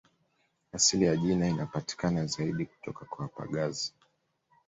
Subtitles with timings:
[0.73, 3.93] Asili ya jina inapatikana zaidi kutoka kwa wapagazi